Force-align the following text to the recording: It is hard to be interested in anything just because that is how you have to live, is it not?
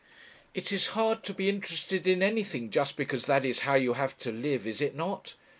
It 0.55 0.71
is 0.71 0.87
hard 0.97 1.23
to 1.25 1.31
be 1.35 1.47
interested 1.47 2.07
in 2.07 2.23
anything 2.23 2.71
just 2.71 2.95
because 2.97 3.25
that 3.25 3.45
is 3.45 3.59
how 3.69 3.75
you 3.75 3.93
have 3.93 4.17
to 4.21 4.31
live, 4.31 4.65
is 4.65 4.81
it 4.81 4.95
not? 4.95 5.35